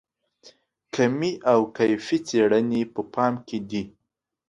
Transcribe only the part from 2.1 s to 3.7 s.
څېړنې په پام کې